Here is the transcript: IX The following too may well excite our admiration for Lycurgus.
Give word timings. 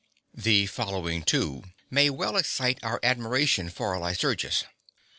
IX 0.33 0.43
The 0.43 0.65
following 0.65 1.21
too 1.21 1.63
may 1.91 2.09
well 2.09 2.35
excite 2.35 2.79
our 2.83 2.99
admiration 3.03 3.69
for 3.69 3.95
Lycurgus. 3.99 4.63